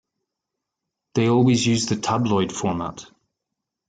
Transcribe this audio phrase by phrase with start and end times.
[1.13, 3.05] They always use the tabloid format.